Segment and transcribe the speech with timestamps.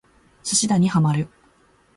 [0.41, 1.27] 寿司打にハマる